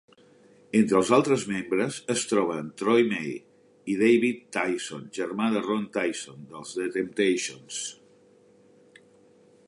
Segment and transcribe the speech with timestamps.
[0.77, 3.29] Entre els altres membres, es troben Troy May
[3.93, 7.83] i David Tyson, germà de Ron Tyson, dels The Temptations.